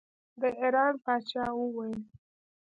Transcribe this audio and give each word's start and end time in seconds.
د 0.39 0.41
ایران 0.61 0.93
پاچا 1.03 1.45
وویل. 1.55 1.99